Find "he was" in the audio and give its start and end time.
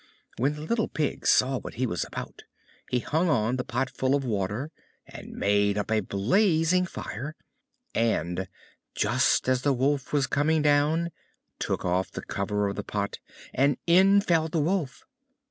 1.75-2.03